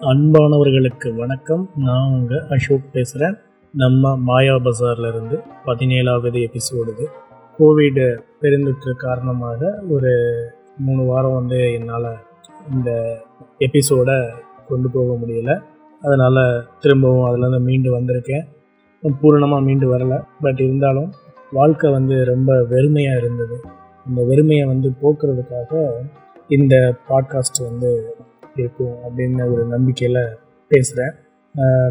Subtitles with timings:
[0.00, 1.70] அன்பானவர்களுக்கு வணக்கம்.
[1.76, 3.36] நான் உங்கள் அசோக் பேசுகிறேன்
[3.72, 7.06] நம்ம மாயா பஜார்லேருந்து பதினேழாவது எபிசோடு
[7.58, 10.12] கோவிடு பெருந்தொற்று காரணமாக ஒரு
[10.78, 12.16] மூணு வாரம் வந்து என்னால்
[12.72, 13.18] இந்த
[13.58, 14.14] எபிசோடை
[14.68, 15.62] கொண்டு போக முடியல.
[16.02, 18.44] அதனால் திரும்பவும் அதுலேருந்து மீண்டு வந்திருக்கேன்.
[19.20, 20.22] பூரணமாக மீண்டு வரலை.
[20.40, 21.12] பட் இருந்தாலும்
[21.52, 23.60] வாழ்க்கை வந்து ரொம்ப வெறுமையாக இருந்தது.
[24.08, 25.90] இந்த வெறுமையை வந்து போக்குறதுக்காக
[26.48, 28.16] இந்த பாட்காஸ்ட் வந்து
[28.56, 30.22] இருக்கும் அப்படின்னு ஒரு நம்பிக்கையில்
[30.70, 31.14] பேசுகிறேன்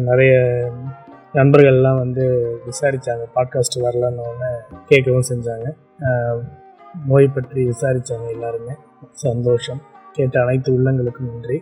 [0.08, 0.34] நிறைய
[1.38, 2.24] நண்பர்கள்லாம் வந்து
[2.66, 4.50] விசாரித்தாங்க பாட்காஸ்ட் வரலன்னு
[4.90, 5.66] கேட்கவும் செஞ்சாங்க.
[7.10, 8.74] நோய் பற்றி விசாரித்தாங்க எல்லாருமே
[9.26, 9.80] சந்தோஷம்.
[10.16, 11.58] கேட்ட அனைத்து உள்ளங்களுக்கும் நன்றி.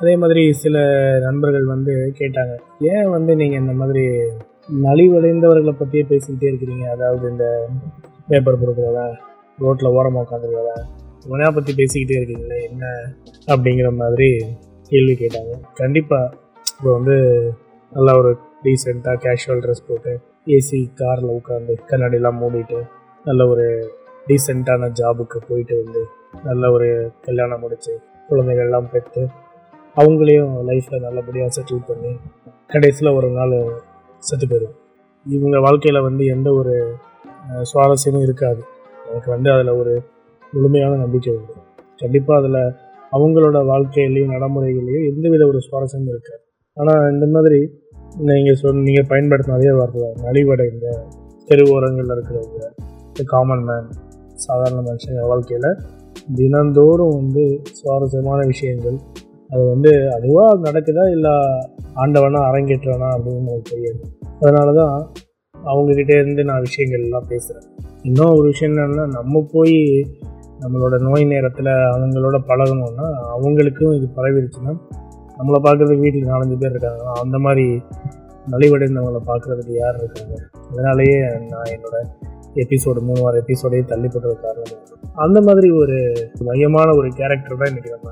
[0.00, 0.76] அதே மாதிரி சில
[1.26, 2.54] நண்பர்கள் வந்து கேட்டாங்க
[2.92, 4.04] ஏன் வந்து நீங்கள் இந்த மாதிரி
[4.86, 6.86] நலிவடைந்தவர்களை பற்றியே பேசிக்கிட்டே இருக்கிறீங்க?
[6.96, 7.46] அதாவது இந்த
[8.28, 9.06] பேப்பர் பொறுக்கிறதா
[9.64, 10.76] ரோட்டில் ஓரமாக உட்காந்துருக்கிறதா
[11.26, 12.84] இவனையா பற்றி பேசிக்கிட்டே இருக்கீங்களே என்ன
[13.46, 14.28] அப்படிங்கிற மாதிரி
[14.90, 15.52] கேள்வி கேட்டாங்க.
[15.74, 16.32] கண்டிப்பாக
[16.78, 17.16] இப்போ வந்து
[17.92, 18.30] நல்லா ஒரு
[18.64, 20.12] டீசெண்டாக கேஷுவல் ட்ரெஸ் போட்டு
[20.46, 22.78] ஏசி காரில் உட்காந்து கண்ணாடிலாம் மூடிட்டு
[23.24, 23.66] நல்ல ஒரு
[24.28, 26.02] டீசெண்டான ஜாபுக்கு போயிட்டு வந்து
[26.44, 26.88] நல்ல ஒரு
[27.20, 27.92] கல்யாணம் முடித்து
[28.28, 29.22] குழந்தைகள்லாம் பெற்று
[29.96, 32.12] அவங்களையும் லைஃப்பில் நல்லபடியாக செட்டில் பண்ணி
[32.66, 33.54] கடைசியில் ஒரு நாள்
[34.18, 34.76] செத்து போயிடும்
[35.26, 36.74] இவங்க வாழ்க்கையில் வந்து எந்த ஒரு
[37.70, 38.62] சுவாரஸ்யமும் இருக்காது.
[39.10, 39.94] எனக்கு வந்து அதில் ஒரு
[40.54, 41.54] முழுமையான நம்பிக்கை உண்டு.
[42.02, 42.62] கண்டிப்பாக அதில்
[43.16, 46.42] அவங்களோட வாழ்க்கையிலையும் நடைமுறைகளையும் எந்தவித ஒரு சுவாரஸ்யமும் இருக்காது.
[46.76, 47.60] ஆனால் இந்த மாதிரி
[48.28, 50.20] நீங்கள் சொல் நீங்கள் பயன்படுத்தின அதே வார்த்தை தான்.
[50.26, 50.86] நலிவடைந்த
[51.48, 52.60] தெருவோரங்களில் இருக்கிறவங்க
[53.10, 53.88] இந்த காமன் மேன்
[54.44, 55.68] சாதாரண மனுஷங்க வாழ்க்கையில்
[56.38, 57.44] தினந்தோறும் வந்து
[57.78, 58.98] சுவாரஸ்யமான விஷயங்கள்.
[59.50, 61.34] அது வந்து அதுவாக நடக்குதா இல்லை
[62.02, 64.02] ஆண்டவனா அரங்கேற்றவனா அப்படின்னு எனக்கு தெரியாது.
[64.40, 64.94] அதனால தான்
[65.54, 67.66] அவங்கக்கிட்டே இருந்து நான் விஷயங்கள் எல்லாம் பேசுகிறேன்
[68.08, 69.76] இன்னும் ஒரு விஷயம் என்னென்னா நம்ம போய்
[70.62, 74.72] நம்மளோட நோய் நேரத்தில் அவங்களோட பழகணும்னா அவங்களுக்கும் இது பரவிடுச்சுன்னா
[75.38, 77.04] நம்மளை பார்க்குறதுக்கு வீட்டில் நாலஞ்சு பேர் இருக்காங்க.
[77.22, 77.64] அந்த மாதிரி
[78.50, 80.34] நலிவடைந்தவங்களை பார்க்குறதுக்கு யார் இருக்காங்க?
[80.70, 81.16] அதனாலேயே
[81.52, 82.04] நான் என்னோடய
[82.54, 84.80] எபிசோடு மூணு வார எபிசோடையே தள்ளி போட்டது காரணம்
[85.16, 85.96] அந்த மாதிரி ஒரு
[86.40, 88.10] மையமான ஒரு கேரக்டர் தான் இன்றைக்கி நம்ம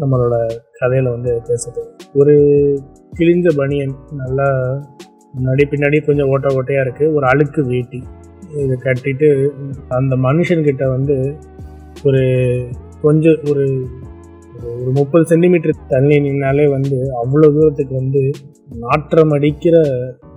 [0.00, 0.36] நம்மளோட
[0.72, 1.82] கதையில் வந்து பேசுது
[2.14, 2.34] ஒரு
[3.12, 4.48] கிழிஞ்ச பனியன் நல்லா
[5.34, 8.00] முன்னாடி பின்னாடி கொஞ்சம் ஓட்ட ஓட்டையாக இருக்குது ஒரு அழுக்கு வேட்டி
[8.56, 9.28] இதை கட்டிட்டு
[9.88, 11.16] அந்த மனுஷன்கிட்ட வந்து
[12.06, 12.66] ஒரு
[13.02, 13.86] கொஞ்சம் ஒரு
[14.64, 18.30] ஒரு- முப்பது சென்டிமீட்டர் தண்ணி நின்னாலே வந்து அவ்வளோ தூரத்துக்கு வந்து
[18.78, 19.78] நாற்றம் அடிக்கிற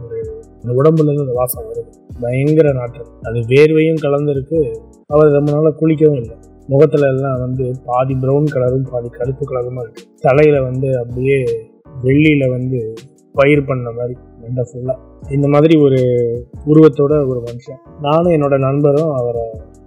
[0.05, 1.93] ஒரு அந்த உடம்புலேருந்து அந்த வாசம் வருது.
[2.21, 3.07] பயங்கர நாற்றம்.
[3.21, 4.77] அது வேர்வையும் கலந்துருக்கு.
[5.05, 6.35] அவர் ரொம்ப நாளாக குளிக்கவும் இல்லை.
[6.67, 10.03] முகத்துல எல்லாம் வந்து பாதி ப்ரௌன் கலரும் பாதி கருப்பு கலருமா இருக்கு.
[10.17, 11.43] தலையில வந்து அப்படியே
[12.03, 12.93] வெள்ளியில வந்து
[13.33, 14.13] பயிர் பண்ண மாதிரி
[14.49, 14.97] ரெண்ட
[15.31, 15.99] இந்த மாதிரி ஒரு
[16.65, 17.79] உருவத்தோட ஒரு மனுஷன்.
[18.01, 19.41] நானும் என்னோட நண்பரும் அவரை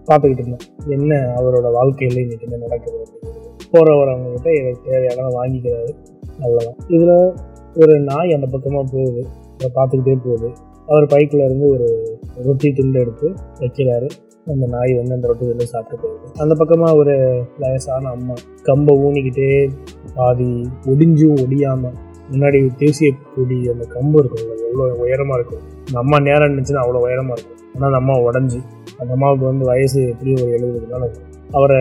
[0.07, 0.67] பார்த்துக்கிட்டு இருந்தோம்.
[0.87, 4.57] என்ன அவரோட வாழ்க்கையில் இன்னைக்கு என்ன நடக்குது அப்படிங்கிறது.
[4.57, 5.93] எனக்கு தேவையான வாங்கிக்கிறாரு.
[6.41, 7.35] அவ்வளோதான் இதில்
[7.75, 9.27] ஒரு நாய் அந்த பக்கமாக போகுது.
[9.53, 10.53] அதை பார்த்துக்கிட்டே போகுது.
[10.87, 14.09] அவர் பைக்கில் இருந்து ஒரு ரொட்டி துண்டு எடுத்து வைக்கிறாரு.
[14.47, 18.33] அந்த நாய் வந்து அந்த ரொட்டி துண்டு சாப்பிட்டு போகுது அந்த பக்கமாக ஒரு வயசான அம்மா.
[18.63, 19.71] கம்பை ஊனிக்கிட்டே
[20.15, 21.97] பாதி ஒடிஞ்சும் ஒடியாமல்
[22.33, 25.65] முன்னாடி தேசிய கொடி அந்த கம்பு இருக்கும் எவ்வளோ உயரமாக இருக்கும்?
[25.87, 27.59] நம்ம அம்மா நேரம் இருந்துச்சுன்னா அவ்வளோ உயரமாக இருக்கும்.
[27.75, 28.61] ஆனால் அந்த அம்மா உடஞ்சி
[29.01, 31.79] அந்த அம்மாவுக்கு வந்து வயசு எப்படியும் ஒரு எழுபதுக்கு மேலே இருக்கும் அவரை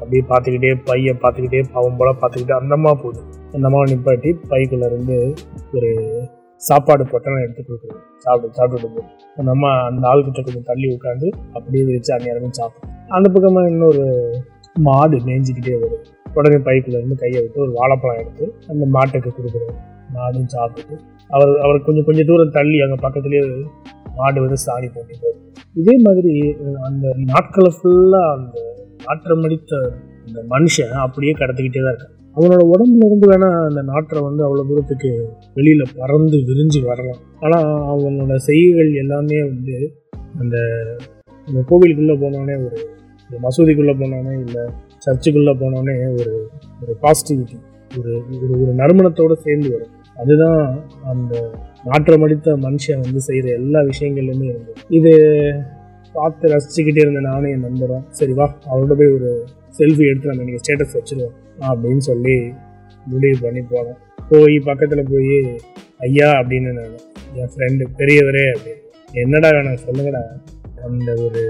[0.00, 3.20] அப்படியே பார்த்துக்கிட்டே பையை பார்த்துக்கிட்டே பாவம் போல பார்த்துக்கிட்டே அந்த அம்மா போகுது
[3.54, 5.18] அந்த அம்மாவை நிப்பாட்டி பைக்குள்ளேருந்து
[5.76, 5.90] ஒரு
[6.60, 11.84] சாப்பாடு பொட்டலம் எடுத்து கொடுக்குறேன் சாப்பிட்டு சாப்பிட்டுட்டு போகுது அந்த அம்மா அந்த ஆள்கிட்ட கொஞ்சம் தள்ளி உட்காந்து அப்படியே
[11.88, 12.90] வச்சு அந்நேரமே சாப்பிடும்.
[13.16, 14.04] அந்த பக்கமாக இன்னொரு
[14.88, 16.04] மாடு மேய்ஞ்சிக்கிட்டே வருது.
[16.34, 19.74] உடனே பைக்குள்ள இருந்து கையை விட்டு ஒரு வாழைப்பழம் எடுத்து அந்த மாட்டுக்கு கொடுக்குறாரு
[20.14, 20.96] மாடும் சாப்பிட்டுட்டு
[21.30, 23.44] அவர் அவர் கொஞ்சம் கொஞ்சம் தூரம் தள்ளி அங்கே பக்கத்துலேயே
[24.16, 25.30] மாடு வந்து சாணி போட்டு
[25.76, 26.32] இதே மாதிரி
[26.88, 28.56] அந்த நாட்களை ஃபுல்லாக அந்த
[29.06, 29.72] நாற்றமடித்த
[30.26, 32.18] அந்த மனுஷன் அப்படியே கடத்திக்கிட்டே தான் இருக்கான்.
[32.36, 35.10] அவனோட உடம்புல இருந்து வேணா அந்த நாற்றம் வந்து அவ்வளோ தூரத்துக்கு
[35.56, 37.20] வெளியில பறந்து விரிஞ்சு வரலாம்.
[37.40, 39.74] ஆனால் அவனோட செய்கைகள் எல்லாமே வந்து
[40.40, 40.56] அந்த
[41.70, 42.78] கோவிலுக்குள்ளே போனோடனே ஒரு
[43.30, 44.64] ஒரு மசூதிக்குள்ளே போனோடனே இல்லை
[45.04, 46.32] சர்ச்சுக்குள்ளே போனோடனே ஒரு
[46.82, 47.58] ஒரு பாசிட்டிவிட்டி
[47.98, 49.94] ஒரு ஒரு ஒரு நறுமணத்தோடு சேர்ந்து வரும்.
[50.22, 50.60] அதுதான்
[51.10, 51.34] அந்த
[51.88, 54.80] நாற்றமடித்த மனுஷன் வந்து செய்கிற எல்லா விஷயங்கள்லையுமே இருந்தது.
[54.98, 55.12] இது
[56.16, 59.30] பார்த்து ரசிச்சுக்கிட்டே இருந்த நானும் என் நண்பரும் சரி வா அவரோட போய் ஒரு
[59.78, 61.36] செல்ஃபி எடுத்து நம்ம நீங்கள் ஸ்டேட்டஸ் வச்சுருவோம்
[61.70, 62.36] அப்படின்னு சொல்லி
[63.06, 64.00] முடிவு பண்ணி போனோம்.
[64.30, 65.36] போய் பக்கத்தில் போய்
[66.06, 66.96] ஐயா அப்படின்னு நான்
[67.40, 68.82] என் ஃப்ரெண்டு பெரியவரே அப்படின்னு.
[69.22, 70.22] என்னடா வேணாம் சொல்லுங்கடா.
[70.86, 71.42] அந்த ஒரு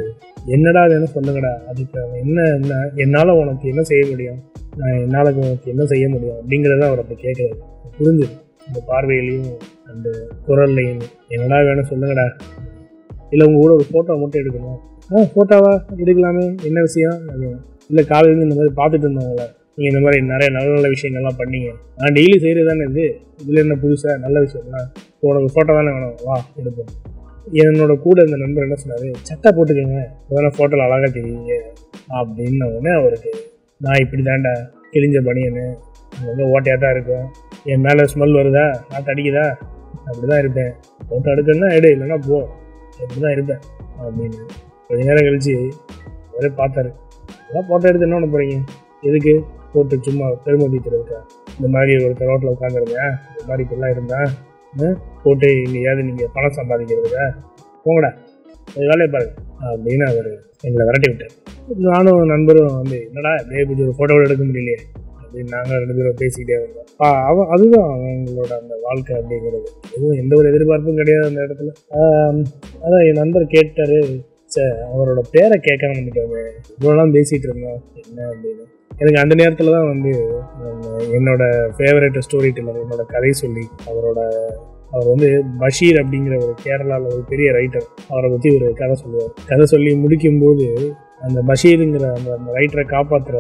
[0.46, 1.52] என்னடா வேணும் சொல்லுங்கடா?
[1.70, 4.40] அதுக்கு அவன் என்ன என்ன என்னால் உனக்கு என்ன செய்ய முடியும்?
[4.80, 6.38] நான் என்னால் உனக்கு என்ன செய்ய முடியும்?
[6.40, 7.56] அப்படிங்கிறத அவர் அப்படி கேட்குறாரு.
[7.98, 8.34] புரிஞ்சுது.
[8.66, 9.52] அந்த பார்வையிலையும்
[9.90, 10.08] அந்த
[10.46, 12.26] குரல்லையும் என்னடா வேணும் சொல்லுங்கடா?
[13.30, 14.78] இல்லை உங்கள் கூட ஒரு ஃபோட்டோ மட்டும் எடுக்கணும்.
[15.12, 16.44] ஆ ஃபோட்டோவா எடுக்கலாமே?
[16.68, 17.18] என்ன விஷயம்?
[17.32, 17.46] அது
[17.90, 19.44] இல்லை காலையிலேருந்து இந்த மாதிரி பார்த்துட்டு இருந்தவங்கள
[19.76, 21.70] நீங்கள் இந்த மாதிரி நிறைய நல்ல நல்ல விஷயங்கள்லாம் பண்ணீங்க.
[22.00, 23.06] நான் டெய்லி செய்கிறது தானே இது?
[23.42, 24.88] இதில் என்ன புதுசாக நல்ல விஷயம்லாம்
[25.28, 26.16] உனக்கு ஃபோட்டோ தானே வேணும்.
[26.26, 26.92] வா எடுப்போம்.
[27.60, 31.52] என்னோட கூட இருந்த நண்பர் என்ன சொன்னார் சட்டை போட்டுக்கோங்க அதெல்லாம் ஃபோட்டோவில் அழகாக தெரியுங்க
[32.14, 33.32] அப்படின்ன உடனே அவருக்கு
[33.80, 34.52] நான் இப்படி தாண்டா
[34.90, 35.64] கிழிஞ்ச பனியன்னு
[36.22, 37.26] அங்கே ஓட்டையாக தான் இருக்கும்
[37.66, 39.46] என் மேலே ஸ்மெல் வருதா நான் அடிக்குதா
[40.02, 40.72] அப்படி தான் இருப்பேன்
[41.06, 42.38] ஃபோட்டோ எடுக்கணும்னா எடு இல்லைன்னா போ
[42.98, 43.62] அப்படி தான் இருப்பேன்
[44.00, 44.40] அப்படின்னு
[44.86, 45.54] கொஞ்ச நேரம் கழித்து
[46.28, 46.90] அவரே பார்த்தாரு
[47.42, 48.56] அதான் ஃபோட்டோ எடுத்து என்ன பண்ண போகிறீங்க
[49.02, 49.34] எதுக்கு?
[49.72, 51.18] போட்டு சும்மா பெருமதிக்கிறதுக்கா
[51.54, 54.30] இந்த மாதிரி ஒருத்தர் ரோட்டில் உட்காந்துருந்தேன் இந்த மாதிரி இப்படிலாம் இருந்தேன்
[55.24, 57.32] போட்டு எங்கேயாவது நீங்கள் பணம் சம்பாதிக்கிறதுக்கா
[57.84, 58.10] போங்கடா.
[58.68, 61.30] அது வேலையை பாருங்க அப்படின்னு அவர் எங்களை விரட்டி விட்டார்.
[61.76, 64.78] நானும் நண்பரும் வந்து என்னடா அப்படியே கொஞ்சம் ஒரு ஃபோட்டோ எடுக்க முடியலையே.
[65.22, 66.84] அப்படின்னு நாங்கள் ரெண்டு பேரும் பேசிக்கிட்டே இருந்தோம்.
[67.04, 69.62] ஆ, அவன் அதுதான் அவங்களோட அந்த வாழ்க்கை அப்படிங்கிறது.
[69.94, 71.72] எதுவும் எந்த ஒரு எதிர்பார்ப்பும் கிடையாது அந்த இடத்துல.
[72.82, 74.24] அதான் என் நண்பர் கேட்டாரு.
[74.44, 77.82] சே அவரோட பேரை கேட்காம வந்துட்டோமே இவ்வளோலாம் பேசிகிட்டு இருந்தோம்.
[78.08, 78.81] என்ன அப்படின்னு.
[79.00, 80.10] எனக்கு அந்த நேரத்தில் தான் வந்து
[81.16, 81.42] என்னோட
[81.76, 84.20] ஃபேவரட் ஸ்டோரி டெல்லர் என்னோட கதை சொல்லி அவரோட
[84.94, 85.28] அவர் வந்து
[85.58, 89.32] பஷீர் அப்படிங்கிற ஒரு கேரளாவில் ஒரு பெரிய ரைட்டர் அவரை பற்றி ஒரு கதை சொல்லுவார்.
[89.46, 90.66] கதை சொல்லி முடிக்கும்போது
[91.20, 93.38] அந்த பஷீருங்கிற அந்த அந்த ரைட்டரை காப்பாற்றுற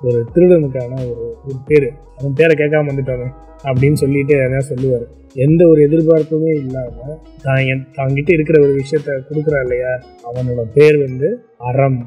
[0.00, 1.88] ஒரு திருடனுக்கான ஒரு ஒரு பேர்
[2.18, 3.28] அவன் பேரை கேட்காம வந்துட்டானே
[3.64, 5.06] அப்படின்னு சொல்லிட்டு என்ன சொல்லுவார்.
[5.36, 9.92] எந்த ஒரு எதிர்பார்ப்புமே இல்லாமல் தான் என் தாங்கிட்ட இருக்கிற ஒரு விஷயத்த கொடுக்குறா இல்லையா
[10.28, 11.28] அவனோட பேர் வந்து
[11.70, 11.98] அறம்.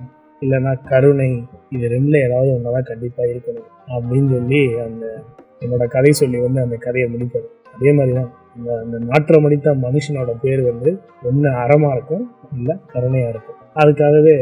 [0.42, 1.30] இல்லைன்னா கருணை
[1.70, 5.06] இது ரெண்டில் ஏதாவது ஒன்று தான் கண்டிப்பாக இருக்கணும் அப்படின்னு சொல்லி அந்த
[5.64, 10.62] என்னோட கதை சொல்லி வந்து அந்த கதையை முடிப்பார் அதே மாதிரி தான் இந்த அந்த நாற்றமடித்த மனுஷனோட பேர்
[10.70, 10.92] வந்து
[11.24, 12.26] ஒன்று அறமாக இருக்கும்
[12.58, 13.60] இல்லை கருணையாக இருக்கும்.
[13.82, 14.36] அதுக்காகவே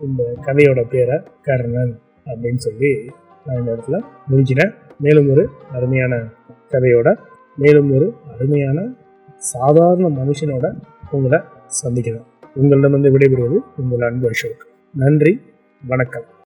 [0.00, 1.16] இந்த கதையோட பேரை
[1.48, 1.94] கர்ணன்
[2.26, 2.90] அப்படின்னு சொல்லி
[3.46, 3.98] நான் இந்த இடத்துல
[4.30, 4.72] முடிக்கிறேன்.
[5.00, 5.44] மேலும் ஒரு
[5.76, 6.14] அருமையான
[6.72, 7.08] கதையோட
[7.58, 8.78] மேலும் ஒரு அருமையான
[9.52, 10.66] சாதாரண மனுஷனோட
[11.10, 11.40] உங்களை
[11.80, 12.26] சந்திக்கிறேன்.
[12.56, 14.62] உங்களிடம் வந்து விடைபெறுவது உங்கள் அன்பு அசோக்.
[14.96, 15.40] நன்றி
[15.86, 16.26] வணக்கம்.